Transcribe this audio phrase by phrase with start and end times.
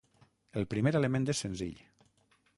[0.61, 1.85] El primer element és senzill.